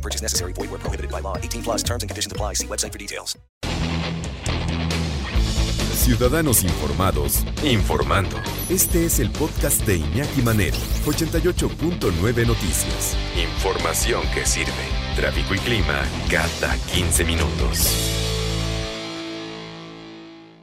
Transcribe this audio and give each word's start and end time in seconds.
No 0.00 0.02
purchase 0.02 0.22
necessary. 0.22 0.54
Void 0.54 0.70
where 0.70 0.80
prohibited 0.80 1.10
by 1.10 1.20
law. 1.20 1.36
18 1.36 1.62
plus 1.62 1.82
terms 1.82 2.02
and 2.02 2.08
conditions 2.08 2.32
apply. 2.32 2.54
See 2.54 2.66
website 2.66 2.92
for 2.92 2.98
details. 2.98 3.38
Ciudadanos 5.92 6.64
informados, 6.64 7.44
informando. 7.62 8.36
Este 8.70 9.04
es 9.04 9.20
el 9.20 9.30
podcast 9.30 9.86
de 9.86 9.96
Iñaki 9.96 10.40
Manero, 10.42 10.78
88.9 11.04 12.46
Noticias. 12.46 13.16
Información 13.36 14.22
que 14.34 14.46
sirve. 14.46 14.72
Tráfico 15.14 15.54
y 15.54 15.58
clima 15.58 16.02
cada 16.30 16.74
15 16.94 17.24
minutos. 17.24 18.16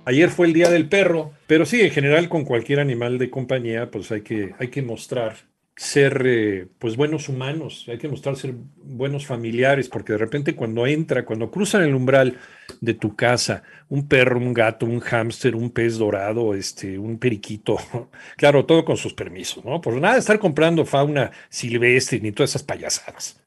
Ayer 0.05 0.29
fue 0.31 0.47
el 0.47 0.53
Día 0.53 0.69
del 0.71 0.89
Perro, 0.89 1.33
pero 1.45 1.65
sí, 1.67 1.81
en 1.81 1.91
general 1.91 2.29
con 2.29 2.43
cualquier 2.43 2.79
animal 2.79 3.19
de 3.19 3.29
compañía, 3.29 3.91
pues 3.91 4.11
hay 4.11 4.21
que, 4.21 4.55
hay 4.57 4.69
que 4.69 4.81
mostrar 4.81 5.35
ser 5.77 6.23
eh, 6.25 6.67
pues 6.79 6.97
buenos 6.97 7.29
humanos, 7.29 7.85
hay 7.87 7.99
que 7.99 8.09
mostrar 8.09 8.35
ser 8.35 8.55
buenos 8.77 9.27
familiares, 9.27 9.87
porque 9.87 10.13
de 10.13 10.17
repente 10.17 10.55
cuando 10.55 10.87
entra, 10.87 11.23
cuando 11.23 11.51
cruzan 11.51 11.83
el 11.83 11.93
umbral 11.93 12.39
de 12.81 12.95
tu 12.95 13.15
casa, 13.15 13.61
un 13.87 14.07
perro, 14.07 14.39
un 14.39 14.53
gato, 14.53 14.87
un 14.87 14.99
hámster, 14.99 15.55
un 15.55 15.69
pez 15.69 15.99
dorado, 15.99 16.55
este, 16.55 16.97
un 16.97 17.19
periquito, 17.19 17.77
claro, 18.37 18.65
todo 18.65 18.83
con 18.83 18.97
sus 18.97 19.13
permisos, 19.13 19.63
¿no? 19.63 19.79
Por 19.79 20.01
nada 20.01 20.17
estar 20.17 20.39
comprando 20.39 20.83
fauna 20.83 21.31
silvestre 21.47 22.19
ni 22.21 22.31
todas 22.31 22.49
esas 22.51 22.63
payasadas. 22.63 23.39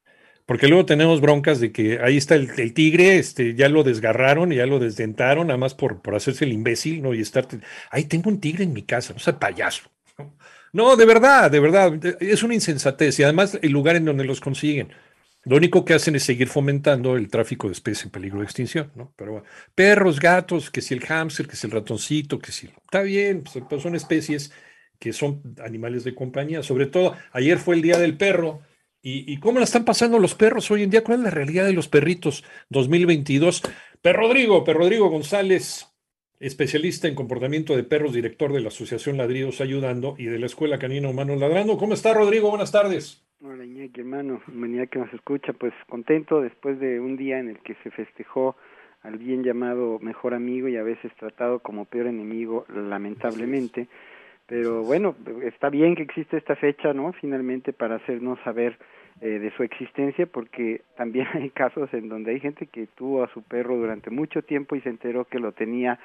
Porque 0.47 0.69
luego 0.69 0.87
tenemos 0.87 1.21
broncas 1.21 1.61
de 1.61 1.73
que 1.73 1.99
ahí 2.01 2.17
está 2.17 2.37
el, 2.37 2.75
tigre, 2.75 3.19
este, 3.19 3.55
ya 3.55 3.69
lo 3.69 3.83
desgarraron 3.83 4.51
ya 4.53 4.67
lo 4.67 4.79
desdentaron, 4.79 5.49
nada 5.49 5.59
más 5.59 5.75
por, 5.75 6.01
por 6.01 6.15
hacerse 6.15 6.45
el 6.45 6.53
imbécil, 6.53 7.03
¿no? 7.03 7.13
Y 7.13 7.21
estar, 7.21 7.47
ahí 7.91 8.05
tengo 8.05 8.31
un 8.31 8.41
tigre 8.41 8.65
en 8.65 8.73
mi 8.73 8.83
casa, 8.83 9.13
no 9.13 9.19
sea 9.19 9.39
payaso. 9.39 9.91
¿no? 10.19 10.37
No, 10.73 10.97
de 10.97 11.05
verdad, 11.05 11.51
de 11.51 11.61
verdad, 11.61 11.93
es 12.21 12.43
una 12.43 12.55
insensatez 12.55 13.19
y 13.19 13.23
además 13.25 13.59
el 13.61 13.73
lugar 13.73 13.97
en 13.97 14.05
donde 14.05 14.25
los 14.25 14.41
consiguen. 14.41 14.93
Lo 15.45 15.57
único 15.57 15.85
que 15.85 15.95
hacen 15.95 16.15
es 16.17 16.23
seguir 16.23 16.49
fomentando 16.49 17.17
el 17.17 17.29
tráfico 17.29 17.67
de 17.67 17.73
especies 17.73 18.05
en 18.05 18.11
peligro 18.11 18.39
de 18.41 18.45
extinción, 18.45 18.93
¿no? 18.95 19.13
Pero 19.17 19.33
bueno, 19.33 19.47
perros, 19.75 20.21
gatos, 20.21 20.71
que 20.71 20.83
si 20.83 20.95
el 20.95 21.01
hámster, 21.01 21.49
que 21.49 21.57
si 21.57 21.67
el 21.67 21.73
ratoncito, 21.73 22.39
que 22.39 22.53
si... 22.53 22.67
Está 22.67 23.03
bien, 23.03 23.43
pues, 23.43 23.65
pues 23.69 23.83
son 23.83 23.97
especies 23.97 24.53
que 24.99 25.13
son 25.15 25.43
animales 25.65 26.05
de 26.05 26.15
compañía. 26.15 26.63
Sobre 26.63 26.87
todo, 26.87 27.17
ayer 27.33 27.59
fue 27.59 27.75
el 27.77 27.83
Día 27.83 27.99
del 27.99 28.17
Perro. 28.19 28.61
¿Y, 29.03 29.33
y 29.33 29.41
cómo 29.41 29.59
la 29.59 29.65
están 29.65 29.87
pasando 29.87 30.19
los 30.19 30.35
perros 30.35 30.71
hoy 30.71 30.83
en 30.83 30.91
día? 30.91 31.03
¿Cuál 31.03 31.21
es 31.21 31.25
la 31.25 31.31
realidad 31.31 31.65
de 31.65 31.73
los 31.73 31.89
perritos 31.89 32.45
2022? 32.69 33.63
Per 34.03 34.15
Rodrigo, 34.15 34.63
Per 34.63 34.77
Rodrigo 34.77 35.09
González, 35.09 35.90
especialista 36.41 37.07
en 37.07 37.15
comportamiento 37.15 37.77
de 37.77 37.85
perros, 37.85 38.15
director 38.15 38.53
de 38.53 38.61
la 38.61 38.69
Asociación 38.69 39.19
Ladridos 39.19 39.61
Ayudando 39.61 40.15
y 40.17 40.25
de 40.25 40.39
la 40.39 40.47
Escuela 40.47 40.79
Canina 40.79 41.09
Humanos 41.09 41.39
Ladrando. 41.39 41.77
¿Cómo 41.77 41.93
está, 41.93 42.15
Rodrigo? 42.15 42.49
Buenas 42.49 42.73
tardes. 42.73 43.23
Hola, 43.43 43.65
Iñaki, 43.65 44.01
hermano, 44.01 44.41
humanidad 44.49 44.89
que 44.89 44.99
nos 44.99 45.13
escucha, 45.13 45.53
pues 45.53 45.73
contento 45.89 46.41
después 46.41 46.81
de 46.81 46.99
un 46.99 47.17
día 47.17 47.39
en 47.39 47.51
el 47.51 47.59
que 47.59 47.75
se 47.83 47.91
festejó 47.91 48.57
al 49.03 49.19
bien 49.19 49.45
llamado 49.45 49.99
mejor 49.99 50.35
amigo 50.35 50.69
y 50.69 50.77
a 50.77 50.83
veces 50.83 51.13
tratado 51.19 51.61
como 51.61 51.85
peor 51.85 52.07
enemigo, 52.07 52.65
lamentablemente. 52.75 53.89
Pero 54.47 54.83
bueno, 54.83 55.15
está 55.45 55.71
bien 55.71 55.95
que 55.95 56.03
existe 56.03 56.37
esta 56.37 56.57
fecha, 56.57 56.93
¿no? 56.93 57.13
Finalmente 57.13 57.73
para 57.73 57.97
hacernos 57.97 58.39
saber 58.41 58.79
eh, 59.21 59.39
de 59.39 59.55
su 59.55 59.63
existencia, 59.63 60.25
porque 60.25 60.81
también 60.97 61.27
hay 61.35 61.51
casos 61.51 61.93
en 61.93 62.09
donde 62.09 62.33
hay 62.33 62.41
gente 62.41 62.67
que 62.67 62.87
tuvo 62.87 63.23
a 63.23 63.33
su 63.33 63.43
perro 63.43 63.77
durante 63.77 64.11
mucho 64.11 64.41
tiempo 64.41 64.77
y 64.77 64.81
se 64.81 64.89
enteró 64.89 65.27
que 65.27 65.39
lo 65.39 65.53
tenía 65.53 65.99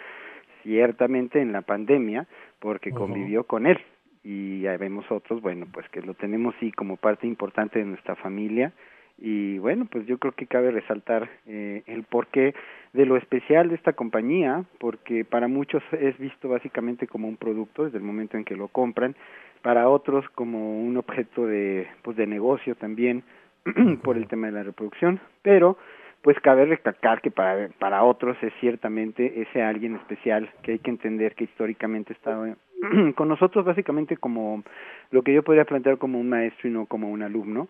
ciertamente 0.65 1.39
en 1.39 1.51
la 1.51 1.61
pandemia 1.61 2.27
porque 2.59 2.91
convivió 2.91 3.43
con 3.43 3.67
él. 3.67 3.77
Y 4.23 4.61
ya 4.61 4.75
vemos 4.77 5.05
otros, 5.11 5.39
bueno, 5.41 5.67
pues 5.71 5.87
que 5.89 6.01
lo 6.01 6.15
tenemos 6.15 6.55
sí 6.59 6.71
como 6.71 6.97
parte 6.97 7.27
importante 7.27 7.77
de 7.77 7.85
nuestra 7.85 8.15
familia. 8.15 8.73
Y 9.19 9.59
bueno, 9.59 9.85
pues 9.89 10.07
yo 10.07 10.17
creo 10.17 10.33
que 10.33 10.47
cabe 10.47 10.71
resaltar 10.71 11.29
eh, 11.45 11.83
el 11.85 12.03
porqué 12.03 12.55
de 12.93 13.05
lo 13.05 13.15
especial 13.15 13.69
de 13.69 13.75
esta 13.75 13.93
compañía, 13.93 14.65
porque 14.79 15.23
para 15.23 15.47
muchos 15.47 15.83
es 15.93 16.17
visto 16.17 16.49
básicamente 16.49 17.07
como 17.07 17.27
un 17.27 17.37
producto 17.37 17.85
desde 17.85 17.99
el 17.99 18.03
momento 18.03 18.35
en 18.35 18.43
que 18.43 18.57
lo 18.57 18.67
compran, 18.67 19.15
para 19.61 19.87
otros 19.89 20.27
como 20.31 20.81
un 20.81 20.97
objeto 20.97 21.45
de 21.45 21.87
pues 22.01 22.17
de 22.17 22.27
negocio 22.27 22.75
también 22.75 23.23
por 24.03 24.17
el 24.17 24.27
tema 24.27 24.47
de 24.47 24.53
la 24.53 24.63
reproducción, 24.63 25.19
pero 25.43 25.77
pues 26.25 26.39
cabe 26.39 26.65
recalcar 26.65 27.21
que 27.21 27.29
para, 27.29 27.69
para 27.77 28.03
otros 28.03 28.35
es 28.41 28.51
ciertamente 28.59 29.43
ese 29.43 29.61
alguien 29.61 29.93
especial 29.93 30.49
que 30.63 30.71
hay 30.71 30.79
que 30.79 30.89
entender 30.89 31.35
que 31.35 31.43
históricamente 31.43 32.13
ha 32.13 32.15
estado 32.15 32.55
con 33.15 33.27
nosotros 33.27 33.63
básicamente 33.63 34.17
como 34.17 34.63
lo 35.11 35.21
que 35.21 35.35
yo 35.35 35.43
podría 35.43 35.65
plantear 35.65 35.99
como 35.99 36.19
un 36.19 36.27
maestro 36.27 36.67
y 36.67 36.73
no 36.73 36.87
como 36.87 37.11
un 37.11 37.21
alumno. 37.21 37.67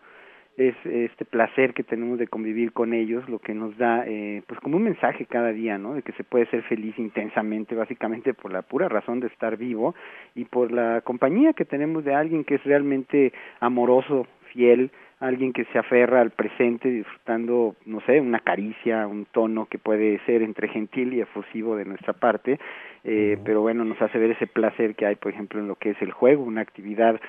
Es 0.56 0.74
este 0.86 1.26
placer 1.26 1.74
que 1.74 1.84
tenemos 1.84 2.18
de 2.18 2.28
convivir 2.28 2.72
con 2.72 2.94
ellos 2.94 3.28
lo 3.28 3.40
que 3.40 3.54
nos 3.54 3.78
da 3.78 4.06
eh, 4.08 4.42
pues 4.48 4.58
como 4.62 4.78
un 4.78 4.84
mensaje 4.84 5.26
cada 5.26 5.52
día 5.52 5.78
no 5.78 5.96
de 5.96 6.02
que 6.02 6.14
se 6.14 6.24
puede 6.24 6.46
ser 6.46 6.64
feliz 6.64 6.98
intensamente 6.98 7.76
básicamente 7.76 8.34
por 8.34 8.54
la 8.54 8.62
pura 8.62 8.88
razón 8.88 9.20
de 9.20 9.28
estar 9.28 9.58
vivo 9.58 9.96
y 10.34 10.46
por 10.46 10.72
la 10.72 11.02
compañía 11.02 11.52
que 11.52 11.66
tenemos 11.66 12.06
de 12.06 12.16
alguien 12.16 12.46
que 12.46 12.56
es 12.56 12.64
realmente 12.64 13.34
amoroso 13.60 14.28
fiel 14.54 14.92
alguien 15.20 15.54
que 15.54 15.66
se 15.66 15.80
aferra 15.80 16.22
al 16.22 16.32
presente 16.32 16.90
disfrutando, 16.90 17.76
no 17.86 18.02
sé, 18.02 18.20
una 18.20 18.40
caricia, 18.40 19.08
un 19.08 19.26
tono 19.26 19.66
que 19.66 19.78
puede 19.78 20.20
ser 20.26 20.42
entre 20.42 20.68
gentil 20.68 21.14
y 21.14 21.22
efusivo 21.22 21.76
de 21.78 21.86
nuestra 21.86 22.14
parte, 22.14 22.60
eh, 23.04 23.38
pero 23.46 23.62
bueno, 23.62 23.86
nos 23.86 24.02
hace 24.02 24.18
ver 24.18 24.32
ese 24.32 24.48
placer 24.48 24.96
que 24.96 25.06
hay, 25.06 25.16
por 25.16 25.32
ejemplo, 25.32 25.60
en 25.60 25.68
lo 25.68 25.76
que 25.76 25.92
es 25.92 26.02
el 26.02 26.12
juego, 26.12 26.44
una 26.44 26.62
actividad 26.62 27.20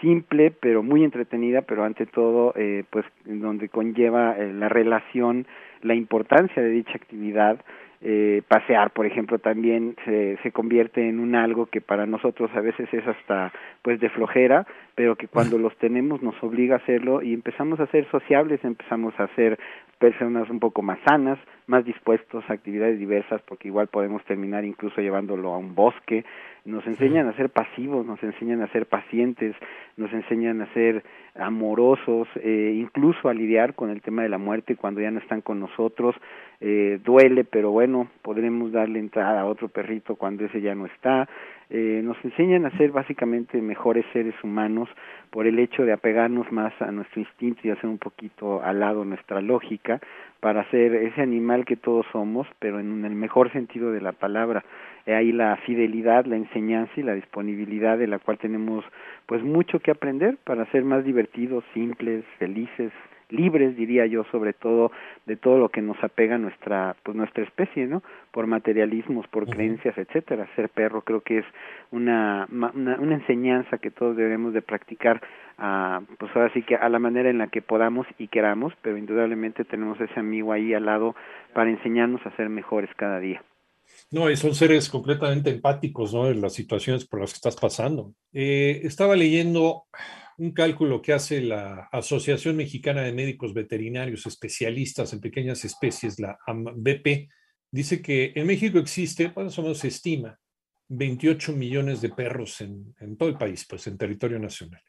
simple, 0.00 0.52
pero 0.52 0.82
muy 0.82 1.04
entretenida, 1.04 1.62
pero 1.62 1.84
ante 1.84 2.06
todo, 2.06 2.52
eh, 2.56 2.84
pues, 2.90 3.04
en 3.26 3.40
donde 3.40 3.68
conlleva 3.68 4.36
eh, 4.38 4.52
la 4.52 4.68
relación, 4.68 5.46
la 5.84 5.94
importancia 5.94 6.62
de 6.62 6.70
dicha 6.70 6.94
actividad, 6.94 7.60
eh, 8.00 8.42
pasear, 8.48 8.90
por 8.90 9.06
ejemplo, 9.06 9.38
también 9.38 9.96
se, 10.04 10.36
se 10.42 10.50
convierte 10.50 11.08
en 11.08 11.20
un 11.20 11.34
algo 11.34 11.66
que 11.66 11.80
para 11.80 12.04
nosotros 12.06 12.50
a 12.54 12.60
veces 12.60 12.92
es 12.92 13.06
hasta 13.06 13.52
pues 13.82 14.00
de 14.00 14.10
flojera, 14.10 14.66
pero 14.94 15.16
que 15.16 15.28
cuando 15.28 15.58
los 15.58 15.76
tenemos 15.78 16.22
nos 16.22 16.34
obliga 16.42 16.74
a 16.74 16.78
hacerlo 16.78 17.22
y 17.22 17.32
empezamos 17.32 17.80
a 17.80 17.86
ser 17.86 18.06
sociables, 18.10 18.62
empezamos 18.64 19.14
a 19.18 19.28
ser 19.36 19.58
personas 19.98 20.50
un 20.50 20.58
poco 20.58 20.82
más 20.82 20.98
sanas, 21.06 21.38
más 21.66 21.84
dispuestos 21.84 22.44
a 22.48 22.52
actividades 22.52 22.98
diversas, 22.98 23.40
porque 23.42 23.68
igual 23.68 23.88
podemos 23.88 24.22
terminar 24.24 24.64
incluso 24.64 25.00
llevándolo 25.00 25.54
a 25.54 25.58
un 25.58 25.74
bosque, 25.74 26.24
nos 26.64 26.86
enseñan 26.86 27.28
a 27.28 27.36
ser 27.36 27.50
pasivos, 27.50 28.06
nos 28.06 28.22
enseñan 28.22 28.62
a 28.62 28.68
ser 28.68 28.86
pacientes, 28.86 29.54
nos 29.96 30.12
enseñan 30.12 30.62
a 30.62 30.72
ser 30.72 31.02
amorosos, 31.34 32.28
eh, 32.36 32.72
incluso 32.76 33.28
a 33.28 33.34
lidiar 33.34 33.74
con 33.74 33.90
el 33.90 34.00
tema 34.00 34.22
de 34.22 34.28
la 34.28 34.38
muerte 34.38 34.76
cuando 34.76 35.00
ya 35.00 35.10
no 35.10 35.18
están 35.18 35.40
con 35.40 35.60
nosotros, 35.60 36.14
eh, 36.60 37.00
duele, 37.04 37.44
pero 37.44 37.70
bueno, 37.70 38.08
podremos 38.22 38.72
darle 38.72 38.98
entrada 38.98 39.40
a 39.40 39.46
otro 39.46 39.68
perrito 39.68 40.16
cuando 40.16 40.44
ese 40.44 40.60
ya 40.60 40.74
no 40.74 40.86
está, 40.86 41.28
eh, 41.70 42.00
nos 42.04 42.16
enseñan 42.24 42.66
a 42.66 42.76
ser 42.76 42.92
básicamente 42.92 43.60
mejores 43.60 44.04
seres 44.12 44.34
humanos 44.42 44.88
por 45.30 45.46
el 45.46 45.58
hecho 45.58 45.84
de 45.84 45.92
apegarnos 45.92 46.50
más 46.52 46.72
a 46.80 46.92
nuestro 46.92 47.20
instinto 47.20 47.62
y 47.64 47.70
hacer 47.70 47.90
un 47.90 47.98
poquito 47.98 48.62
al 48.62 48.80
lado 48.80 49.04
nuestra 49.04 49.40
lógica 49.40 50.00
para 50.44 50.68
ser 50.70 50.94
ese 50.94 51.22
animal 51.22 51.64
que 51.64 51.74
todos 51.74 52.04
somos, 52.12 52.46
pero 52.58 52.78
en 52.78 53.02
el 53.06 53.14
mejor 53.14 53.50
sentido 53.50 53.92
de 53.92 54.02
la 54.02 54.12
palabra. 54.12 54.62
Ahí 55.06 55.32
la 55.32 55.56
fidelidad, 55.64 56.26
la 56.26 56.36
enseñanza 56.36 56.92
y 56.98 57.02
la 57.02 57.14
disponibilidad 57.14 57.96
de 57.96 58.08
la 58.08 58.18
cual 58.18 58.36
tenemos 58.36 58.84
pues 59.24 59.42
mucho 59.42 59.80
que 59.80 59.90
aprender 59.90 60.36
para 60.44 60.70
ser 60.70 60.84
más 60.84 61.02
divertidos, 61.02 61.64
simples, 61.72 62.26
felices, 62.38 62.92
libres 63.30 63.76
diría 63.76 64.06
yo 64.06 64.24
sobre 64.30 64.52
todo 64.52 64.92
de 65.26 65.36
todo 65.36 65.58
lo 65.58 65.68
que 65.68 65.82
nos 65.82 66.02
apega 66.02 66.36
a 66.36 66.38
nuestra 66.38 66.96
pues 67.02 67.16
nuestra 67.16 67.44
especie 67.44 67.86
no 67.86 68.02
por 68.30 68.46
materialismos 68.46 69.26
por 69.28 69.46
creencias 69.48 69.96
etcétera 69.96 70.48
ser 70.56 70.68
perro 70.68 71.02
creo 71.02 71.20
que 71.20 71.38
es 71.38 71.44
una, 71.90 72.46
una 72.50 72.98
una 72.98 73.14
enseñanza 73.14 73.78
que 73.78 73.90
todos 73.90 74.16
debemos 74.16 74.52
de 74.52 74.62
practicar 74.62 75.20
a 75.58 76.02
pues 76.18 76.30
ahora 76.34 76.52
sí 76.52 76.62
que 76.62 76.76
a 76.76 76.88
la 76.88 76.98
manera 76.98 77.30
en 77.30 77.38
la 77.38 77.48
que 77.48 77.62
podamos 77.62 78.06
y 78.18 78.28
queramos 78.28 78.72
pero 78.82 78.96
indudablemente 78.96 79.64
tenemos 79.64 80.00
ese 80.00 80.18
amigo 80.18 80.52
ahí 80.52 80.74
al 80.74 80.86
lado 80.86 81.14
para 81.52 81.70
enseñarnos 81.70 82.24
a 82.26 82.36
ser 82.36 82.48
mejores 82.48 82.90
cada 82.96 83.20
día 83.20 83.42
No, 84.10 84.30
y 84.30 84.36
son 84.36 84.54
seres 84.54 84.88
completamente 84.88 85.50
empáticos, 85.50 86.12
¿no? 86.14 86.28
En 86.28 86.40
las 86.40 86.54
situaciones 86.54 87.04
por 87.04 87.20
las 87.20 87.32
que 87.32 87.36
estás 87.36 87.56
pasando. 87.56 88.12
Eh, 88.32 88.80
estaba 88.82 89.14
leyendo 89.14 89.84
un 90.38 90.52
cálculo 90.52 91.00
que 91.00 91.12
hace 91.12 91.40
la 91.40 91.88
Asociación 91.92 92.56
Mexicana 92.56 93.02
de 93.02 93.12
Médicos 93.12 93.54
Veterinarios 93.54 94.26
Especialistas 94.26 95.12
en 95.12 95.20
Pequeñas 95.20 95.64
Especies, 95.64 96.18
la 96.18 96.38
BP, 96.46 97.28
dice 97.70 98.02
que 98.02 98.32
en 98.34 98.46
México 98.46 98.78
existe, 98.78 99.28
bueno, 99.28 99.50
somos 99.50 99.78
se 99.78 99.88
estima, 99.88 100.38
28 100.88 101.52
millones 101.52 102.00
de 102.00 102.10
perros 102.10 102.60
en, 102.60 102.94
en, 103.00 103.16
todo 103.16 103.28
el 103.28 103.38
país, 103.38 103.66
pues 103.68 103.86
en 103.86 103.96
territorio 103.96 104.38
nacional. 104.38 104.82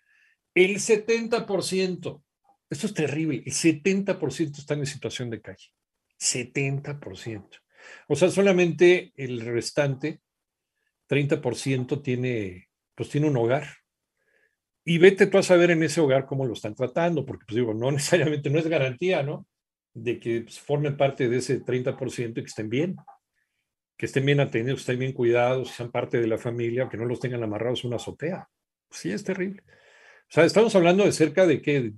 El 0.54 0.76
70%, 0.76 2.24
esto 2.70 2.88
es 2.88 2.94
terrible, 2.94 3.44
el 3.46 3.54
70% 3.54 4.58
están 4.58 4.80
en 4.80 4.86
situación 4.86 5.30
de 5.30 5.42
calle. 5.42 5.72
70%. 6.20 7.50
O 8.08 8.16
sea, 8.16 8.30
solamente 8.30 9.14
el 9.16 9.42
restante, 9.42 10.22
30% 11.10 12.02
tiene, 12.02 12.70
pues 12.96 13.10
tiene 13.10 13.28
un 13.28 13.38
hogar. 13.38 13.68
Y 14.88 15.00
vete 15.00 15.26
tú 15.26 15.40
a 15.40 15.44
saber 15.44 15.72
en 15.72 15.82
ese 15.82 16.00
hogar 16.00 16.28
cómo 16.28 16.46
lo 16.46 16.54
están 16.54 16.76
tratando, 16.76 17.26
porque 17.26 17.46
pues 17.48 17.56
digo, 17.56 17.74
no 17.74 17.92
necesariamente 17.92 18.50
no 18.50 18.60
es 18.60 18.68
garantía, 18.68 19.24
¿no? 19.24 19.48
De 19.94 20.20
que 20.20 20.42
pues, 20.42 20.60
formen 20.60 20.96
parte 20.96 21.28
de 21.28 21.38
ese 21.38 21.64
30% 21.64 22.30
y 22.30 22.34
que 22.34 22.42
estén 22.42 22.70
bien, 22.70 22.96
que 23.98 24.06
estén 24.06 24.26
bien 24.26 24.40
atendidos, 24.40 24.82
estén 24.82 25.00
bien 25.00 25.14
cuidados, 25.14 25.72
sean 25.72 25.92
parte 25.92 26.20
de 26.20 26.28
la 26.28 26.38
familia, 26.38 26.88
que 26.88 26.98
no 26.98 27.06
los 27.06 27.20
tengan 27.20 27.44
amarrados 27.44 27.84
a 27.84 27.88
una 27.88 27.96
azotea. 27.96 28.48
sí, 28.92 29.12
es 29.12 29.24
terrible. 29.24 29.64
O 30.30 30.34
sea, 30.34 30.44
estamos 30.46 30.76
hablando 30.76 31.04
de 31.04 31.12
cerca 31.12 31.46
de 31.46 31.62
que, 31.62 31.94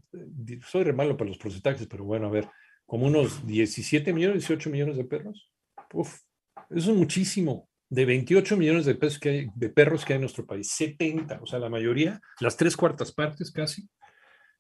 soy 0.65 0.83
re 0.83 0.93
malo 0.93 1.17
para 1.17 1.29
los 1.29 1.37
porcentajes, 1.37 1.87
pero 1.87 2.03
bueno, 2.03 2.27
a 2.27 2.31
ver, 2.31 2.47
como 2.85 3.07
unos 3.07 3.45
17 3.45 4.13
millones, 4.13 4.47
18 4.47 4.69
millones 4.69 4.97
de 4.97 5.05
perros. 5.05 5.51
Uf, 5.93 6.21
eso 6.69 6.91
es 6.91 6.97
muchísimo 6.97 7.66
de 7.89 8.05
28 8.05 8.57
millones 8.57 8.85
de, 8.85 8.95
pesos 8.95 9.19
que 9.19 9.29
hay, 9.29 9.47
de 9.55 9.69
perros 9.69 10.03
que 10.03 10.13
hay 10.13 10.17
en 10.17 10.21
nuestro 10.21 10.45
país, 10.45 10.69
70, 10.71 11.39
o 11.41 11.45
sea, 11.45 11.59
la 11.59 11.69
mayoría, 11.69 12.19
las 12.39 12.57
tres 12.57 12.75
cuartas 12.75 13.11
partes 13.11 13.51
casi, 13.51 13.87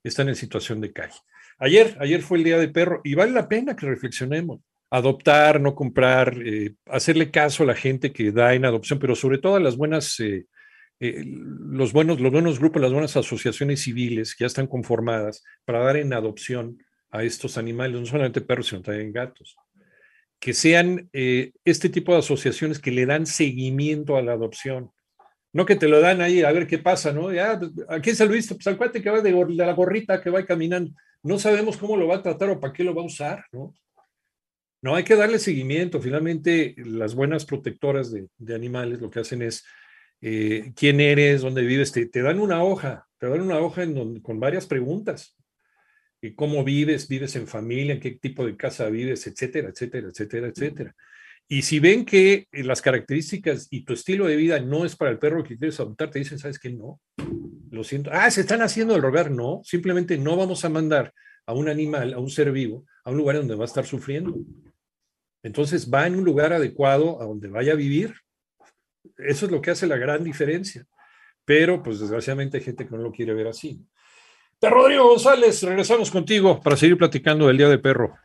están 0.03 0.29
en 0.29 0.35
situación 0.35 0.79
de 0.79 0.93
calle. 0.93 1.19
Ayer, 1.59 1.97
ayer 1.99 2.21
fue 2.21 2.37
el 2.37 2.43
día 2.43 2.57
de 2.57 2.69
perro 2.69 3.01
y 3.03 3.15
vale 3.15 3.31
la 3.31 3.49
pena 3.49 3.75
que 3.75 3.87
reflexionemos. 3.87 4.61
Adoptar, 4.89 5.59
no 5.59 5.75
comprar, 5.75 6.37
eh, 6.45 6.75
hacerle 6.85 7.29
caso 7.29 7.63
a 7.63 7.65
la 7.65 7.75
gente 7.75 8.13
que 8.13 8.31
da 8.31 8.53
en 8.53 8.63
adopción, 8.63 8.99
pero 8.99 9.15
sobre 9.15 9.39
todo 9.39 9.55
a 9.55 9.59
las 9.59 9.75
buenas, 9.75 10.17
eh, 10.21 10.45
eh, 11.01 11.23
los, 11.25 11.91
buenos, 11.91 12.21
los 12.21 12.31
buenos 12.31 12.59
grupos, 12.59 12.81
las 12.81 12.93
buenas 12.93 13.17
asociaciones 13.17 13.81
civiles 13.81 14.33
que 14.33 14.43
ya 14.43 14.47
están 14.47 14.67
conformadas 14.67 15.43
para 15.65 15.79
dar 15.79 15.97
en 15.97 16.13
adopción 16.13 16.77
a 17.11 17.23
estos 17.23 17.57
animales, 17.57 17.99
no 17.99 18.05
solamente 18.05 18.39
perros, 18.39 18.67
sino 18.67 18.81
también 18.81 19.11
gatos 19.11 19.57
que 20.39 20.53
sean 20.53 21.09
eh, 21.13 21.51
este 21.65 21.89
tipo 21.89 22.13
de 22.13 22.19
asociaciones 22.19 22.79
que 22.79 22.91
le 22.91 23.05
dan 23.05 23.25
seguimiento 23.25 24.17
a 24.17 24.21
la 24.21 24.33
adopción. 24.33 24.91
No 25.53 25.65
que 25.65 25.75
te 25.75 25.87
lo 25.87 25.99
dan 25.99 26.21
ahí 26.21 26.43
a 26.43 26.51
ver 26.51 26.67
qué 26.67 26.77
pasa, 26.77 27.11
¿no? 27.11 27.33
Ya, 27.33 27.59
¿A 27.89 27.99
quién 27.99 28.15
se 28.15 28.25
lo 28.25 28.31
visto? 28.31 28.55
Pues 28.55 28.67
al 28.67 28.77
cuate 28.77 29.01
que 29.01 29.09
va 29.09 29.21
de, 29.21 29.31
la 29.31 29.73
gorrita, 29.73 30.21
que 30.21 30.29
va 30.29 30.45
caminando. 30.45 30.91
No 31.23 31.39
sabemos 31.39 31.77
cómo 31.77 31.97
lo 31.97 32.07
va 32.07 32.17
a 32.17 32.21
tratar 32.21 32.49
o 32.49 32.59
para 32.59 32.73
qué 32.73 32.83
lo 32.83 32.93
va 32.93 33.01
a 33.01 33.05
usar, 33.05 33.45
¿no? 33.51 33.73
No, 34.83 34.93
hay 34.93 35.03
que 35.03 35.15
darle 35.15 35.39
seguimiento. 35.39 35.99
Finalmente, 35.99 36.75
las 36.77 37.15
buenas 37.15 37.45
protectoras 37.45 38.11
de, 38.11 38.55
animales 38.55 39.01
lo 39.01 39.09
que 39.09 39.21
hacen 39.21 39.41
es 39.41 39.65
eh, 40.21 40.71
quién 40.75 40.99
eres, 40.99 41.41
dónde 41.41 41.63
vives, 41.63 41.91
te, 41.91 42.05
te, 42.05 42.21
dan 42.21 42.39
una 42.39 42.63
hoja, 42.63 43.07
te 43.17 43.27
dan 43.27 43.41
una 43.41 43.57
hoja 43.59 43.83
con 44.21 44.39
varias 44.39 44.67
preguntas 44.67 45.36
cómo 46.35 46.63
vives, 46.63 47.07
vives 47.07 47.35
en 47.35 47.47
familia, 47.47 47.93
en 47.93 47.99
qué 47.99 48.11
tipo 48.11 48.45
de 48.45 48.57
casa 48.57 48.89
vives, 48.89 49.27
etcétera, 49.27 49.69
etcétera, 49.69 50.07
etcétera, 50.09 50.47
etcétera. 50.47 50.95
Y 51.49 51.61
si 51.61 51.79
ven 51.79 52.03
que 52.03 52.47
eh, 52.51 52.63
las 52.63 52.81
características 52.81 53.67
y 53.71 53.85
tu 53.85 53.93
estilo 53.93 54.25
de 54.25 54.35
vida 54.35 54.59
no 54.59 54.83
es 54.83 54.95
para 54.95 55.11
el 55.11 55.19
perro 55.19 55.43
que 55.43 55.57
quieres 55.57 55.79
adoptar, 55.79 56.09
te 56.09 56.19
dicen, 56.19 56.39
¿sabes 56.39 56.59
qué? 56.59 56.71
No, 56.71 56.99
lo 57.71 57.83
siento. 57.83 58.09
Ah, 58.11 58.29
se 58.31 58.41
están 58.41 58.61
haciendo 58.61 58.95
el 58.95 59.01
rogar. 59.01 59.31
No, 59.31 59.61
simplemente 59.63 60.17
no 60.17 60.35
vamos 60.35 60.65
a 60.65 60.69
mandar 60.69 61.13
a 61.45 61.53
un 61.53 61.69
animal, 61.69 62.13
a 62.13 62.19
un 62.19 62.29
ser 62.29 62.51
vivo, 62.51 62.85
a 63.05 63.11
un 63.11 63.17
lugar 63.17 63.37
donde 63.37 63.55
va 63.55 63.63
a 63.63 63.67
estar 63.67 63.85
sufriendo. 63.85 64.37
Entonces 65.41 65.89
va 65.89 66.05
en 66.05 66.15
un 66.15 66.25
lugar 66.25 66.51
adecuado 66.51 67.21
a 67.21 67.25
donde 67.25 67.47
vaya 67.47 67.71
a 67.73 67.77
vivir. 67.77 68.13
Eso 69.17 69.45
es 69.45 69.51
lo 69.51 69.61
que 69.61 69.71
hace 69.71 69.87
la 69.87 69.95
gran 69.95 70.25
diferencia. 70.25 70.85
Pero, 71.45 71.81
pues 71.81 72.01
desgraciadamente 72.01 72.57
hay 72.57 72.63
gente 72.63 72.85
que 72.85 72.91
no 72.91 73.01
lo 73.01 73.13
quiere 73.13 73.33
ver 73.33 73.47
así. 73.47 73.81
Rodrigo 74.61 75.09
González, 75.09 75.61
regresamos 75.63 76.11
contigo 76.11 76.59
para 76.61 76.75
seguir 76.75 76.97
platicando 76.97 77.47
del 77.47 77.57
Día 77.57 77.69
del 77.69 77.79
Perro. 77.79 78.15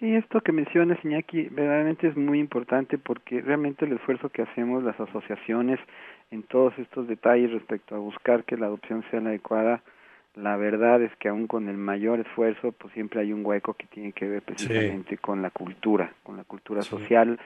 Sí, 0.00 0.14
esto 0.14 0.40
que 0.40 0.52
mencionas, 0.52 0.98
Iñaki, 1.04 1.48
verdaderamente 1.50 2.08
es 2.08 2.16
muy 2.16 2.40
importante 2.40 2.98
porque 2.98 3.40
realmente 3.40 3.84
el 3.84 3.92
esfuerzo 3.92 4.28
que 4.30 4.42
hacemos 4.42 4.82
las 4.82 4.98
asociaciones 4.98 5.78
en 6.30 6.42
todos 6.42 6.72
estos 6.78 7.06
detalles 7.06 7.52
respecto 7.52 7.94
a 7.94 7.98
buscar 7.98 8.44
que 8.44 8.56
la 8.56 8.66
adopción 8.66 9.04
sea 9.10 9.20
la 9.20 9.28
adecuada, 9.28 9.82
la 10.34 10.56
verdad 10.56 11.00
es 11.02 11.14
que 11.16 11.28
aún 11.28 11.46
con 11.46 11.68
el 11.68 11.76
mayor 11.76 12.18
esfuerzo, 12.20 12.72
pues 12.72 12.92
siempre 12.94 13.20
hay 13.20 13.32
un 13.32 13.46
hueco 13.46 13.74
que 13.74 13.86
tiene 13.86 14.12
que 14.12 14.26
ver 14.26 14.42
precisamente 14.42 15.16
con 15.18 15.42
la 15.42 15.50
cultura, 15.50 16.12
con 16.24 16.36
la 16.36 16.44
cultura 16.44 16.82
social. 16.82 17.38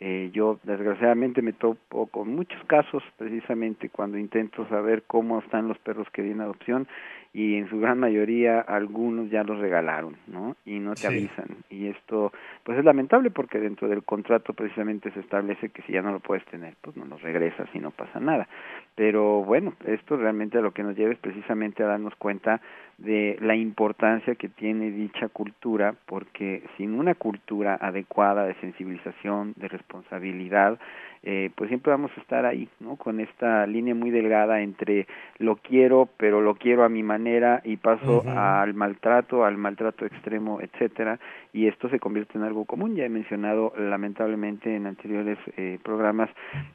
Eh, 0.00 0.30
yo 0.32 0.58
desgraciadamente 0.64 1.40
me 1.40 1.52
topo 1.52 2.06
con 2.08 2.34
muchos 2.34 2.62
casos 2.64 3.02
precisamente 3.16 3.88
cuando 3.88 4.18
intento 4.18 4.66
saber 4.68 5.04
cómo 5.06 5.38
están 5.38 5.68
los 5.68 5.78
perros 5.78 6.08
que 6.10 6.22
vienen 6.22 6.40
adopción 6.40 6.88
y 7.32 7.56
en 7.56 7.68
su 7.68 7.80
gran 7.80 7.98
mayoría 7.98 8.60
algunos 8.60 9.28
ya 9.28 9.42
los 9.42 9.58
regalaron, 9.58 10.16
¿no? 10.28 10.56
Y 10.64 10.78
no 10.78 10.94
te 10.94 11.08
avisan. 11.08 11.48
Y 11.68 11.88
esto, 11.88 12.32
pues 12.62 12.78
es 12.78 12.84
lamentable 12.84 13.30
porque 13.30 13.58
dentro 13.58 13.88
del 13.88 14.04
contrato 14.04 14.52
precisamente 14.52 15.10
se 15.10 15.20
establece 15.20 15.70
que 15.70 15.82
si 15.82 15.92
ya 15.92 16.02
no 16.02 16.12
lo 16.12 16.20
puedes 16.20 16.44
tener, 16.46 16.74
pues 16.80 16.96
no 16.96 17.04
lo 17.06 17.18
regresas 17.18 17.68
y 17.74 17.80
no 17.80 17.90
pasa 17.90 18.20
nada. 18.20 18.48
Pero 18.96 19.42
bueno, 19.42 19.74
esto 19.86 20.16
realmente 20.16 20.62
lo 20.62 20.72
que 20.72 20.84
nos 20.84 20.96
lleva 20.96 21.12
es 21.12 21.18
precisamente 21.18 21.82
a 21.82 21.86
darnos 21.86 22.14
cuenta 22.14 22.60
de 22.98 23.36
la 23.40 23.56
importancia 23.56 24.36
que 24.36 24.48
tiene 24.48 24.92
dicha 24.92 25.28
cultura, 25.28 25.94
porque 26.06 26.62
sin 26.76 26.94
una 26.94 27.16
cultura 27.16 27.76
adecuada 27.80 28.44
de 28.44 28.54
sensibilización, 28.60 29.54
de 29.56 29.66
responsabilidad, 29.66 30.78
eh, 31.26 31.50
pues 31.54 31.68
siempre 31.68 31.90
vamos 31.90 32.10
a 32.14 32.20
estar 32.20 32.44
ahí, 32.44 32.68
¿no? 32.80 32.96
Con 32.96 33.18
esta 33.18 33.66
línea 33.66 33.94
muy 33.94 34.10
delgada 34.10 34.60
entre 34.60 35.06
lo 35.38 35.56
quiero, 35.56 36.06
pero 36.18 36.42
lo 36.42 36.54
quiero 36.56 36.84
a 36.84 36.90
mi 36.90 37.02
manera 37.02 37.62
y 37.64 37.78
paso 37.78 38.22
al 38.28 38.74
maltrato, 38.74 39.46
al 39.46 39.56
maltrato 39.56 40.04
extremo, 40.04 40.60
etcétera, 40.60 41.18
y 41.54 41.66
esto 41.66 41.88
se 41.88 41.98
convierte 41.98 42.36
en 42.36 42.44
algo 42.44 42.66
común. 42.66 42.94
Ya 42.94 43.06
he 43.06 43.08
mencionado 43.08 43.72
lamentablemente 43.78 44.76
en 44.76 44.86
anteriores 44.86 45.38
eh, 45.56 45.78
programas 45.82 46.28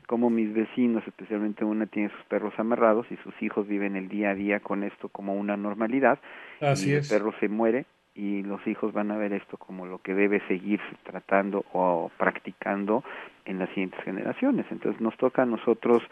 como 0.08 0.32
mis 0.32 0.52
vecinos, 0.52 1.04
especialmente 1.06 1.64
una 1.64 1.86
tiene 1.86 2.10
sus 2.10 2.26
perros 2.26 2.54
amarrados 2.58 3.06
y 3.12 3.18
sus 3.18 3.40
hijos 3.44 3.68
viven 3.68 3.96
el 3.96 4.10
día 4.10 4.32
a 4.32 4.36
día 4.36 4.62
con 4.62 4.84
esto 4.84 5.10
como 5.10 5.36
una 5.36 5.58
normalidad. 5.58 6.18
Así 6.60 6.90
y 6.90 6.94
el 6.94 7.08
perro 7.08 7.34
se 7.40 7.50
muere 7.50 7.86
y 8.16 8.44
los 8.44 8.66
hijos 8.68 8.92
van 8.92 9.12
a 9.12 9.18
ver 9.18 9.34
esto 9.34 9.58
como 9.58 9.86
lo 9.86 10.00
que 10.00 10.14
debe 10.14 10.42
seguirse 10.48 10.86
tratando 11.04 11.64
o 11.74 12.12
practicando 12.18 13.04
en 13.46 13.60
las 13.60 13.70
siguientes 13.70 14.04
generaciones. 14.04 14.66
Entonces 14.72 15.00
nos 15.02 15.16
toca 15.18 15.44
a 15.44 15.46
nosotros, 15.46 16.04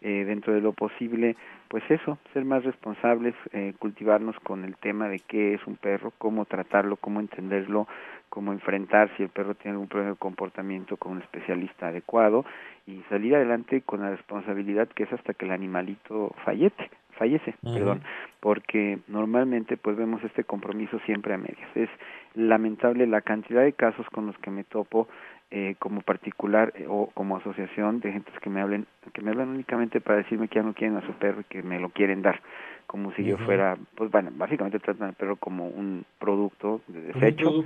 eh, 0.00 0.24
dentro 0.24 0.52
de 0.52 0.60
lo 0.60 0.72
posible, 0.72 1.36
pues 1.68 1.82
eso, 1.90 2.18
ser 2.32 2.44
más 2.44 2.64
responsables, 2.64 3.34
eh, 3.52 3.74
cultivarnos 3.78 4.38
con 4.40 4.64
el 4.64 4.76
tema 4.76 5.08
de 5.08 5.18
qué 5.20 5.54
es 5.54 5.66
un 5.66 5.76
perro, 5.76 6.12
cómo 6.18 6.44
tratarlo, 6.44 6.96
cómo 6.96 7.20
entenderlo, 7.20 7.88
cómo 8.28 8.52
enfrentar 8.52 9.10
si 9.16 9.22
el 9.22 9.30
perro 9.30 9.54
tiene 9.54 9.72
algún 9.72 9.88
problema 9.88 10.12
de 10.12 10.18
comportamiento 10.18 10.96
con 10.96 11.12
un 11.12 11.22
especialista 11.22 11.88
adecuado 11.88 12.44
y 12.86 13.02
salir 13.08 13.34
adelante 13.34 13.82
con 13.82 14.00
la 14.00 14.10
responsabilidad 14.10 14.88
que 14.88 15.04
es 15.04 15.12
hasta 15.12 15.34
que 15.34 15.46
el 15.46 15.52
animalito 15.52 16.34
fallece 16.44 16.90
fallece, 17.16 17.54
perdón, 17.62 18.02
porque 18.40 18.98
normalmente 19.08 19.76
pues 19.76 19.96
vemos 19.96 20.22
este 20.24 20.44
compromiso 20.44 20.98
siempre 21.00 21.34
a 21.34 21.38
medias. 21.38 21.68
Es 21.74 21.90
lamentable 22.34 23.06
la 23.06 23.20
cantidad 23.20 23.62
de 23.62 23.72
casos 23.72 24.06
con 24.10 24.26
los 24.26 24.38
que 24.38 24.50
me 24.50 24.64
topo 24.64 25.08
eh, 25.50 25.76
como 25.78 26.00
particular 26.00 26.72
eh, 26.76 26.86
o 26.88 27.10
como 27.14 27.36
asociación 27.36 28.00
de 28.00 28.12
gentes 28.12 28.34
que 28.40 28.50
me 28.50 28.60
hablen 28.60 28.86
que 29.12 29.22
me 29.22 29.30
hablan 29.30 29.50
únicamente 29.50 30.00
para 30.00 30.18
decirme 30.18 30.48
que 30.48 30.56
ya 30.56 30.62
no 30.64 30.74
quieren 30.74 30.96
a 30.96 31.06
su 31.06 31.12
perro 31.12 31.42
y 31.42 31.44
que 31.44 31.62
me 31.62 31.78
lo 31.78 31.90
quieren 31.90 32.20
dar 32.20 32.40
como 32.88 33.12
si 33.12 33.22
yo 33.22 33.38
fuera 33.38 33.76
pues 33.94 34.10
bueno 34.10 34.30
básicamente 34.34 34.80
tratan 34.80 35.10
al 35.10 35.14
perro 35.14 35.36
como 35.36 35.68
un 35.68 36.04
producto 36.18 36.80
de 36.88 37.00
desecho 37.00 37.64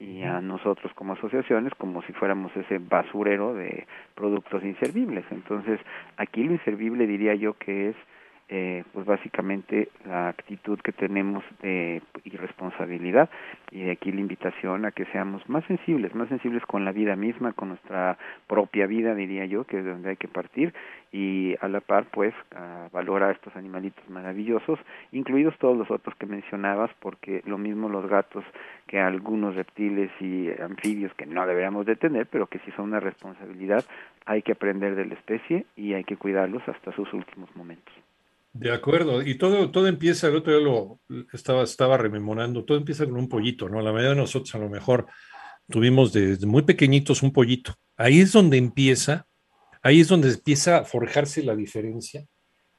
y 0.00 0.22
a 0.22 0.40
nosotros 0.40 0.92
como 0.94 1.12
asociaciones 1.12 1.72
como 1.74 2.02
si 2.02 2.12
fuéramos 2.14 2.50
ese 2.56 2.78
basurero 2.78 3.54
de 3.54 3.86
productos 4.14 4.64
inservibles. 4.64 5.24
Entonces 5.30 5.78
aquí 6.16 6.42
lo 6.42 6.52
inservible 6.52 7.06
diría 7.06 7.34
yo 7.34 7.54
que 7.54 7.90
es 7.90 7.96
eh, 8.52 8.82
pues 8.92 9.06
básicamente 9.06 9.90
la 10.04 10.28
actitud 10.28 10.80
que 10.80 10.90
tenemos 10.90 11.44
de 11.62 12.02
irresponsabilidad 12.24 13.30
y 13.70 13.82
de 13.82 13.92
aquí 13.92 14.10
la 14.10 14.20
invitación 14.20 14.84
a 14.84 14.90
que 14.90 15.04
seamos 15.06 15.48
más 15.48 15.64
sensibles, 15.66 16.16
más 16.16 16.28
sensibles 16.28 16.66
con 16.66 16.84
la 16.84 16.90
vida 16.90 17.14
misma, 17.14 17.52
con 17.52 17.68
nuestra 17.68 18.18
propia 18.48 18.88
vida, 18.88 19.14
diría 19.14 19.46
yo, 19.46 19.62
que 19.62 19.78
es 19.78 19.84
de 19.84 19.90
donde 19.92 20.10
hay 20.10 20.16
que 20.16 20.26
partir 20.26 20.74
y 21.12 21.54
a 21.60 21.68
la 21.68 21.80
par 21.80 22.06
pues 22.10 22.34
a 22.52 22.88
valorar 22.92 23.36
estos 23.36 23.54
animalitos 23.54 24.08
maravillosos, 24.10 24.80
incluidos 25.12 25.56
todos 25.58 25.76
los 25.76 25.88
otros 25.88 26.16
que 26.16 26.26
mencionabas, 26.26 26.90
porque 26.98 27.42
lo 27.46 27.56
mismo 27.56 27.88
los 27.88 28.08
gatos 28.08 28.44
que 28.88 28.98
algunos 28.98 29.54
reptiles 29.54 30.10
y 30.20 30.50
anfibios 30.60 31.14
que 31.14 31.26
no 31.26 31.46
deberíamos 31.46 31.86
de 31.86 31.94
tener, 31.94 32.26
pero 32.26 32.48
que 32.48 32.58
sí 32.60 32.72
son 32.72 32.86
una 32.86 32.98
responsabilidad, 32.98 33.84
hay 34.26 34.42
que 34.42 34.52
aprender 34.52 34.96
de 34.96 35.06
la 35.06 35.14
especie 35.14 35.66
y 35.76 35.94
hay 35.94 36.02
que 36.02 36.16
cuidarlos 36.16 36.68
hasta 36.68 36.90
sus 36.90 37.12
últimos 37.12 37.54
momentos. 37.54 37.94
De 38.52 38.72
acuerdo, 38.72 39.22
y 39.22 39.38
todo, 39.38 39.70
todo 39.70 39.86
empieza, 39.86 40.26
el 40.26 40.36
otro 40.36 40.52
día 40.52 40.62
lo 40.62 41.00
estaba, 41.32 41.62
estaba 41.62 41.96
rememorando, 41.96 42.64
todo 42.64 42.78
empieza 42.78 43.04
con 43.04 43.16
un 43.16 43.28
pollito, 43.28 43.68
¿no? 43.68 43.80
La 43.80 43.92
mayoría 43.92 44.10
de 44.10 44.16
nosotros 44.16 44.52
a 44.54 44.58
lo 44.58 44.68
mejor 44.68 45.06
tuvimos 45.68 46.12
desde 46.12 46.46
muy 46.46 46.62
pequeñitos 46.62 47.22
un 47.22 47.32
pollito. 47.32 47.74
Ahí 47.96 48.20
es 48.20 48.32
donde 48.32 48.58
empieza, 48.58 49.26
ahí 49.82 50.00
es 50.00 50.08
donde 50.08 50.30
empieza 50.30 50.78
a 50.78 50.84
forjarse 50.84 51.42
la 51.44 51.54
diferencia 51.54 52.26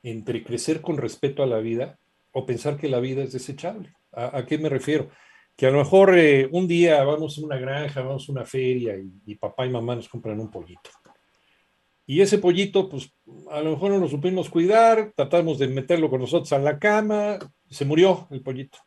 entre 0.03 0.43
crecer 0.43 0.81
con 0.81 0.97
respeto 0.97 1.43
a 1.43 1.47
la 1.47 1.59
vida 1.59 1.97
o 2.31 2.45
pensar 2.45 2.77
que 2.77 2.89
la 2.89 2.99
vida 2.99 3.23
es 3.23 3.31
desechable. 3.31 3.93
¿A, 4.11 4.45
qué 4.45 4.57
me 4.57 4.69
refiero? 4.69 5.09
Que 5.55 5.67
a 5.67 5.71
lo 5.71 5.79
mejor 5.79 6.17
eh, 6.17 6.49
un 6.51 6.67
día 6.67 7.03
vamos 7.03 7.37
a 7.37 7.45
una 7.45 7.57
granja, 7.57 8.01
vamos 8.01 8.27
a 8.27 8.31
una 8.31 8.45
feria 8.45 8.95
y, 9.25 9.35
papá 9.35 9.65
y 9.65 9.69
mamá 9.69 9.95
nos 9.95 10.09
compran 10.09 10.39
un 10.39 10.51
pollito. 10.51 10.89
Y 12.05 12.21
ese 12.21 12.37
pollito, 12.37 12.89
pues 12.89 13.13
a 13.49 13.61
lo 13.61 13.71
mejor 13.71 13.91
no 13.91 13.97
lo 13.99 14.09
supimos 14.09 14.49
cuidar, 14.49 15.13
tratamos 15.15 15.59
de 15.59 15.67
meterlo 15.67 16.09
con 16.09 16.21
nosotros 16.21 16.51
a 16.53 16.59
la 16.59 16.79
cama, 16.79 17.39
se 17.69 17.85
murió 17.85 18.27
el 18.31 18.41
pollito. 18.41 18.79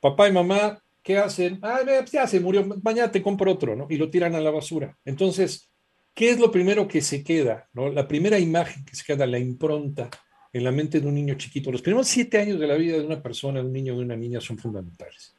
Papá 0.00 0.28
y 0.28 0.32
mamá, 0.32 0.78
¿qué 1.02 1.18
hacen? 1.18 1.58
Ah, 1.62 1.80
ya 2.10 2.26
se 2.26 2.40
murió, 2.40 2.64
mañana 2.82 3.10
te 3.10 3.22
compro 3.22 3.52
otro, 3.52 3.74
¿no? 3.74 3.86
Y 3.88 3.96
lo 3.96 4.10
tiran 4.10 4.34
a 4.34 4.40
la 4.40 4.50
basura. 4.50 4.96
Entonces, 5.04 5.70
¿qué 6.14 6.30
es 6.30 6.38
lo 6.38 6.50
primero 6.50 6.86
que 6.86 7.00
se 7.00 7.24
queda? 7.24 7.68
¿no? 7.72 7.88
La 7.90 8.06
primera 8.06 8.38
imagen 8.38 8.84
que 8.84 8.94
se 8.94 9.04
queda, 9.04 9.26
la 9.26 9.38
impronta 9.38 10.10
en 10.52 10.62
la 10.62 10.70
mente 10.70 11.00
de 11.00 11.08
un 11.08 11.14
niño 11.14 11.34
chiquito. 11.34 11.72
Los 11.72 11.82
primeros 11.82 12.06
siete 12.06 12.38
años 12.38 12.60
de 12.60 12.66
la 12.66 12.76
vida 12.76 12.96
de 12.96 13.04
una 13.04 13.20
persona, 13.20 13.60
de 13.60 13.66
un 13.66 13.72
niño 13.72 13.94
o 13.94 13.98
de 13.98 14.04
una 14.04 14.16
niña 14.16 14.40
son 14.40 14.56
fundamentales. 14.56 15.34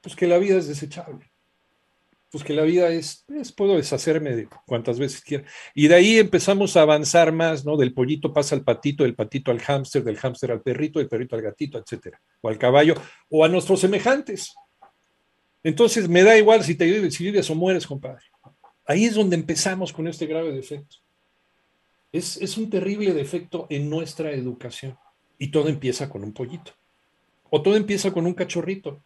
Pues 0.00 0.14
que 0.14 0.28
la 0.28 0.38
vida 0.38 0.58
es 0.58 0.68
desechable. 0.68 1.33
Pues 2.34 2.42
que 2.42 2.52
la 2.52 2.64
vida 2.64 2.88
es, 2.88 3.24
puedo 3.56 3.76
deshacerme 3.76 4.34
de 4.34 4.48
cuantas 4.66 4.98
veces 4.98 5.20
quiera. 5.20 5.44
Y 5.72 5.86
de 5.86 5.94
ahí 5.94 6.18
empezamos 6.18 6.76
a 6.76 6.82
avanzar 6.82 7.30
más, 7.30 7.64
¿no? 7.64 7.76
Del 7.76 7.94
pollito 7.94 8.32
pasa 8.32 8.56
al 8.56 8.64
patito, 8.64 9.04
del 9.04 9.14
patito 9.14 9.52
al 9.52 9.60
hámster, 9.60 10.02
del 10.02 10.16
hámster 10.16 10.50
al 10.50 10.60
perrito, 10.60 10.98
del 10.98 11.06
perrito 11.06 11.36
al 11.36 11.42
gatito, 11.42 11.78
etcétera. 11.78 12.20
O 12.40 12.48
al 12.48 12.58
caballo, 12.58 12.96
o 13.28 13.44
a 13.44 13.48
nuestros 13.48 13.78
semejantes. 13.78 14.52
Entonces, 15.62 16.08
me 16.08 16.24
da 16.24 16.36
igual 16.36 16.64
si 16.64 16.74
te 16.74 16.86
vives, 16.86 17.16
vives 17.16 17.48
o 17.50 17.54
mueres, 17.54 17.86
compadre. 17.86 18.24
Ahí 18.84 19.04
es 19.04 19.14
donde 19.14 19.36
empezamos 19.36 19.92
con 19.92 20.08
este 20.08 20.26
grave 20.26 20.50
defecto. 20.50 20.96
Es, 22.10 22.58
un 22.58 22.68
terrible 22.68 23.14
defecto 23.14 23.68
en 23.70 23.88
nuestra 23.88 24.32
educación. 24.32 24.98
Y 25.38 25.52
todo 25.52 25.68
empieza 25.68 26.08
con 26.08 26.24
un 26.24 26.32
pollito. 26.32 26.72
O 27.48 27.62
todo 27.62 27.76
empieza 27.76 28.10
con 28.10 28.26
un 28.26 28.34
cachorrito. 28.34 29.04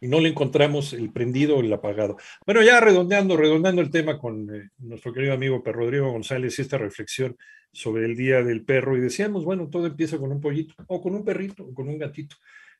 Y 0.00 0.08
no 0.08 0.20
le 0.20 0.30
encontramos 0.30 0.92
el 0.92 1.12
prendido 1.12 1.56
o 1.56 1.60
el 1.60 1.72
apagado. 1.72 2.16
Bueno, 2.46 2.62
ya 2.62 2.80
redondeando, 2.80 3.36
redondeando 3.36 3.82
el 3.82 3.90
tema 3.90 4.18
con 4.18 4.54
eh, 4.54 4.70
nuestro 4.78 5.12
querido 5.12 5.34
amigo 5.34 5.62
Rodrigo 5.64 6.10
González 6.10 6.58
y 6.58 6.62
esta 6.62 6.78
reflexión 6.78 7.36
sobre 7.72 8.06
el 8.06 8.16
Día 8.16 8.42
del 8.42 8.64
Perro. 8.64 8.96
Y 8.96 9.00
decíamos, 9.00 9.44
bueno, 9.44 9.68
todo 9.68 9.86
empieza 9.86 10.18
con 10.18 10.32
un 10.32 10.40
pollito, 10.40 10.74
o 10.86 11.02
con 11.02 11.14
un 11.14 11.24
perrito, 11.24 11.64
o 11.64 11.74
con 11.74 11.88
un 11.88 11.98
gatito. 11.98 12.36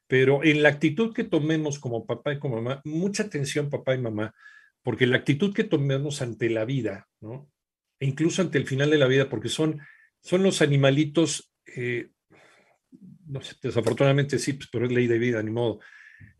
Pero 0.06 0.42
en 0.42 0.62
la 0.62 0.70
actitud 0.70 1.14
que 1.14 1.24
tomemos 1.24 1.78
como 1.78 2.06
papá 2.06 2.32
y 2.32 2.38
como 2.38 2.56
mamá, 2.56 2.80
mucha 2.84 3.24
atención 3.24 3.70
papá 3.70 3.94
y 3.94 3.98
mamá, 3.98 4.34
porque 4.82 5.06
la 5.06 5.18
actitud 5.18 5.54
que 5.54 5.64
tomemos 5.64 6.22
ante 6.22 6.48
la 6.50 6.64
vida, 6.64 7.06
¿no? 7.20 7.50
e 8.00 8.06
incluso 8.06 8.42
ante 8.42 8.58
el 8.58 8.66
final 8.66 8.90
de 8.90 8.98
la 8.98 9.06
vida, 9.06 9.28
porque 9.28 9.50
son, 9.50 9.78
son 10.20 10.42
los 10.42 10.62
animalitos, 10.62 11.52
eh, 11.76 12.08
no 13.26 13.42
sé, 13.42 13.54
desafortunadamente 13.62 14.38
sí, 14.38 14.54
pues, 14.54 14.68
pero 14.72 14.86
es 14.86 14.92
ley 14.92 15.06
de 15.06 15.18
vida, 15.18 15.42
ni 15.42 15.50
modo. 15.50 15.80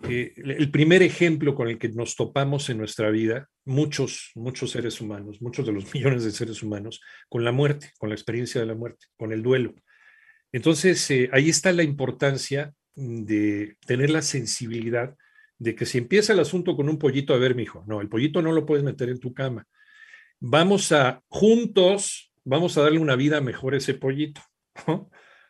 Eh, 0.09 0.33
el 0.37 0.71
primer 0.71 1.03
ejemplo 1.03 1.55
con 1.55 1.69
el 1.69 1.79
que 1.79 1.91
nos 1.91 2.17
topamos 2.17 2.71
en 2.71 2.79
nuestra 2.79 3.11
vida, 3.11 3.49
muchos, 3.65 4.31
muchos 4.35 4.71
seres 4.71 5.01
humanos, 5.01 5.43
muchos 5.43 5.67
de 5.67 5.73
los 5.73 5.93
millones 5.95 6.25
de 6.25 6.31
seres 6.31 6.63
humanos, 6.63 7.01
con 7.29 7.45
la 7.45 7.53
muerte, 7.53 7.93
con 7.99 8.09
la 8.09 8.15
experiencia 8.15 8.61
de 8.61 8.67
la 8.67 8.75
muerte, 8.75 9.07
con 9.17 9.33
el 9.33 9.43
duelo. 9.43 9.75
Entonces, 10.53 11.11
eh, 11.11 11.29
ahí 11.33 11.49
está 11.49 11.73
la 11.73 11.83
importancia 11.83 12.73
de 12.95 13.77
tener 13.87 14.11
la 14.11 14.23
sensibilidad 14.23 15.15
de 15.59 15.75
que 15.75 15.87
si 15.87 15.99
empieza 15.99 16.33
el 16.33 16.41
asunto 16.41 16.75
con 16.75 16.89
un 16.89 16.99
pollito, 16.99 17.35
a 17.35 17.39
ver, 17.39 17.55
mijo, 17.55 17.85
no, 17.87 18.01
el 18.01 18.09
pollito 18.09 18.43
no 18.43 18.53
lo 18.53 18.65
puedes 18.65 18.83
meter 18.83 19.11
en 19.11 19.21
tu 19.21 19.35
cama 19.35 19.67
vamos 20.41 20.91
a 20.91 21.23
juntos, 21.29 22.33
vamos 22.45 22.77
a 22.77 22.83
darle 22.83 22.99
una 22.99 23.15
vida 23.15 23.41
mejor 23.41 23.75
a 23.75 23.77
ese 23.77 23.95
pollito, 23.95 24.41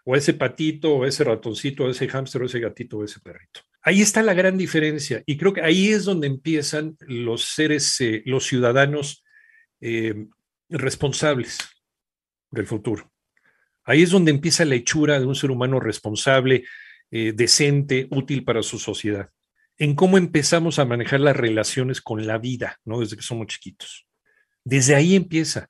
o 0.04 0.14
a 0.14 0.18
ese 0.18 0.34
patito, 0.34 0.96
o 0.96 1.04
a 1.04 1.08
ese 1.08 1.25
ratoncito, 1.25 1.84
o 1.84 1.88
a 1.88 1.92
ese 1.92 2.08
hámster, 2.08 2.42
o 2.42 2.44
a 2.44 2.46
ese 2.46 2.60
gatito, 2.60 2.99
o 2.99 3.02
a 3.02 3.04
ese 3.04 3.20
perrito. 3.20 3.60
Ahí 3.82 4.02
está 4.02 4.22
la 4.22 4.34
gran 4.34 4.58
diferencia 4.58 5.22
y 5.25 5.38
creo 5.38 5.54
que 5.54 5.62
ahí 5.62 5.88
es 5.88 6.04
donde 6.04 6.26
empiezan 6.26 6.96
los 7.00 7.44
seres, 7.44 8.00
eh, 8.00 8.22
los 8.26 8.44
ciudadanos 8.44 9.25
eh, 9.80 10.26
responsables 10.68 11.58
del 12.50 12.66
futuro. 12.66 13.10
Ahí 13.84 14.02
es 14.02 14.10
donde 14.10 14.30
empieza 14.30 14.64
la 14.64 14.75
hechura 14.75 15.18
de 15.18 15.25
un 15.25 15.34
ser 15.34 15.50
humano 15.50 15.80
responsable, 15.80 16.64
eh, 17.10 17.32
decente, 17.34 18.06
útil 18.10 18.44
para 18.44 18.62
su 18.62 18.78
sociedad. 18.78 19.30
En 19.78 19.94
cómo 19.94 20.18
empezamos 20.18 20.78
a 20.78 20.84
manejar 20.84 21.20
las 21.20 21.37
relaciones 21.37 22.02
con 22.02 22.26
la 22.26 22.37
vida, 22.37 22.78
¿no? 22.84 23.00
Desde 23.00 23.16
que 23.16 23.22
somos 23.22 23.46
chiquitos. 23.46 24.06
Desde 24.62 24.94
ahí 24.94 25.16
empieza. 25.16 25.68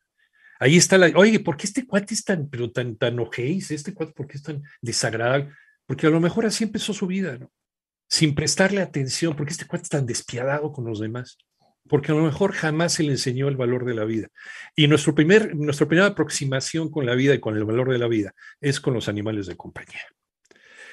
Ahí 0.58 0.76
está 0.76 0.98
la, 0.98 1.12
oye, 1.14 1.38
¿por 1.38 1.56
qué 1.56 1.66
este 1.66 1.86
cuate 1.86 2.12
es 2.14 2.24
tan, 2.24 2.50
pero 2.50 2.72
tan, 2.72 2.96
tan 2.96 3.18
ojéis? 3.20 3.70
Este 3.70 3.94
cuate, 3.94 4.12
¿por 4.12 4.26
qué 4.26 4.36
es 4.36 4.42
tan 4.42 4.62
desagradable? 4.82 5.52
Porque 5.86 6.08
a 6.08 6.10
lo 6.10 6.20
mejor 6.20 6.44
así 6.44 6.64
empezó 6.64 6.92
su 6.92 7.06
vida, 7.06 7.38
¿no? 7.38 7.50
Sin 8.10 8.34
prestarle 8.34 8.82
atención, 8.82 9.36
porque 9.36 9.52
este 9.52 9.66
cuate 9.66 9.84
es 9.84 9.88
tan 9.88 10.04
despiadado 10.04 10.72
con 10.72 10.84
los 10.84 10.98
demás. 10.98 11.38
Porque 11.88 12.10
a 12.12 12.14
lo 12.14 12.22
mejor 12.22 12.52
jamás 12.52 12.92
se 12.92 13.04
le 13.04 13.12
enseñó 13.12 13.48
el 13.48 13.56
valor 13.56 13.84
de 13.84 13.94
la 13.94 14.04
vida. 14.04 14.28
Y 14.76 14.88
nuestro 14.88 15.14
primer, 15.14 15.54
nuestra 15.54 15.86
primera 15.86 16.08
aproximación 16.08 16.90
con 16.90 17.06
la 17.06 17.14
vida 17.14 17.34
y 17.34 17.40
con 17.40 17.56
el 17.56 17.64
valor 17.64 17.90
de 17.90 17.98
la 17.98 18.08
vida 18.08 18.32
es 18.60 18.80
con 18.80 18.94
los 18.94 19.08
animales 19.08 19.46
de 19.46 19.56
compañía. 19.56 20.02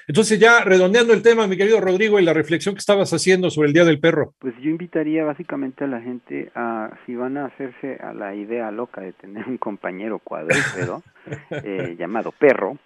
Entonces, 0.08 0.40
ya 0.40 0.64
redondeando 0.64 1.12
el 1.12 1.22
tema, 1.22 1.48
mi 1.48 1.58
querido 1.58 1.82
Rodrigo, 1.82 2.18
y 2.18 2.24
la 2.24 2.34
reflexión 2.34 2.74
que 2.74 2.80
estabas 2.80 3.12
haciendo 3.12 3.50
sobre 3.50 3.68
el 3.68 3.74
Día 3.74 3.84
del 3.84 4.00
Perro. 4.00 4.36
Pues 4.40 4.54
yo 4.62 4.70
invitaría 4.70 5.26
básicamente 5.26 5.84
a 5.84 5.88
la 5.88 6.00
gente 6.00 6.50
a, 6.56 6.98
si 7.06 7.16
van 7.16 7.36
a 7.36 7.48
hacerse 7.48 7.98
a 8.02 8.14
la 8.14 8.34
idea 8.34 8.72
loca 8.72 9.02
de 9.02 9.12
tener 9.12 9.46
un 9.48 9.58
compañero 9.58 10.20
cuadrúpedo 10.20 11.04
eh, 11.52 11.98
llamado 12.00 12.32
perro, 12.32 12.78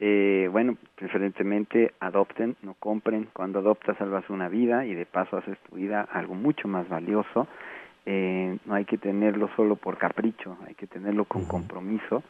eh, 0.00 0.48
bueno, 0.50 0.76
preferentemente 0.94 1.92
adopten, 2.00 2.56
no 2.62 2.74
compren. 2.74 3.28
Cuando 3.32 3.58
adoptas 3.58 3.98
salvas 3.98 4.28
una 4.30 4.48
vida 4.48 4.86
y 4.86 4.94
de 4.94 5.06
paso 5.06 5.36
haces 5.36 5.58
tu 5.68 5.76
vida 5.76 6.08
algo 6.12 6.34
mucho 6.34 6.68
más 6.68 6.88
valioso. 6.88 7.48
Eh, 8.06 8.56
no 8.64 8.74
hay 8.74 8.84
que 8.84 8.96
tenerlo 8.96 9.50
solo 9.56 9.76
por 9.76 9.98
capricho, 9.98 10.56
hay 10.66 10.74
que 10.74 10.86
tenerlo 10.86 11.26
con 11.26 11.44
compromiso 11.44 12.22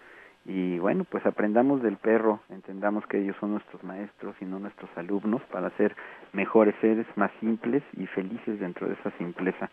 y 0.48 0.78
bueno, 0.78 1.04
pues 1.04 1.26
aprendamos 1.26 1.82
del 1.82 1.98
perro, 1.98 2.40
entendamos 2.48 3.06
que 3.06 3.18
ellos 3.18 3.36
son 3.38 3.52
nuestros 3.52 3.84
maestros 3.84 4.34
y 4.40 4.46
no 4.46 4.58
nuestros 4.58 4.90
alumnos 4.96 5.42
para 5.52 5.68
ser 5.76 5.94
mejores 6.32 6.74
seres, 6.80 7.06
más 7.16 7.30
simples 7.38 7.82
y 7.98 8.06
felices 8.06 8.58
dentro 8.58 8.88
de 8.88 8.94
esa 8.94 9.10
simpleza. 9.18 9.70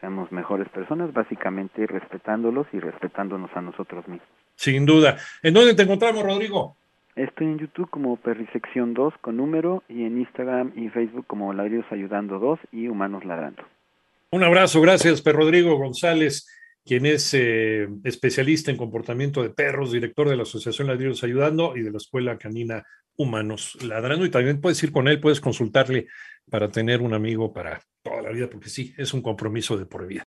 Seamos 0.00 0.30
mejores 0.30 0.68
personas, 0.68 1.14
básicamente 1.14 1.86
respetándolos 1.86 2.66
y 2.72 2.78
respetándonos 2.78 3.50
a 3.56 3.62
nosotros 3.62 4.06
mismos. 4.06 4.28
Sin 4.54 4.84
duda. 4.84 5.16
¿En 5.42 5.54
dónde 5.54 5.74
te 5.74 5.82
encontramos, 5.84 6.22
Rodrigo? 6.22 6.76
Estoy 7.18 7.48
en 7.48 7.58
YouTube 7.58 7.90
como 7.90 8.16
Perrisección 8.16 8.94
2 8.94 9.14
con 9.20 9.36
número 9.36 9.82
y 9.88 10.04
en 10.04 10.18
Instagram 10.18 10.72
y 10.76 10.88
Facebook 10.88 11.26
como 11.26 11.52
Ladridos 11.52 11.86
Ayudando 11.90 12.38
2 12.38 12.60
y 12.70 12.86
Humanos 12.86 13.24
Ladrando. 13.24 13.64
Un 14.30 14.44
abrazo, 14.44 14.80
gracias, 14.80 15.20
Per 15.20 15.34
Rodrigo 15.34 15.76
González 15.76 16.46
quien 16.88 17.04
es 17.04 17.34
eh, 17.34 17.86
especialista 18.02 18.70
en 18.70 18.78
comportamiento 18.78 19.42
de 19.42 19.50
perros, 19.50 19.92
director 19.92 20.26
de 20.26 20.36
la 20.36 20.44
Asociación 20.44 20.88
Ladridos 20.88 21.22
Ayudando 21.22 21.76
y 21.76 21.82
de 21.82 21.90
la 21.90 21.98
Escuela 21.98 22.38
Canina 22.38 22.82
Humanos 23.14 23.76
Ladrando. 23.82 24.24
Y 24.24 24.30
también 24.30 24.58
puedes 24.58 24.82
ir 24.82 24.90
con 24.90 25.06
él, 25.06 25.20
puedes 25.20 25.38
consultarle 25.38 26.06
para 26.50 26.70
tener 26.70 27.02
un 27.02 27.12
amigo 27.12 27.52
para 27.52 27.82
toda 28.02 28.22
la 28.22 28.30
vida, 28.30 28.48
porque 28.48 28.70
sí, 28.70 28.94
es 28.96 29.12
un 29.12 29.20
compromiso 29.20 29.76
de 29.76 29.84
por 29.84 30.06
vida. 30.06 30.26